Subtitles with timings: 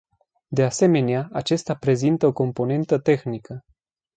[0.49, 3.65] De asemenea, acesta prezintă o componentă tehnică.